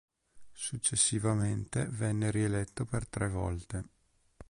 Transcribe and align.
Successivamente 0.51 1.85
venne 1.85 2.31
rieletto 2.31 2.85
per 2.85 3.07
tre 3.07 3.29
volte. 3.29 3.85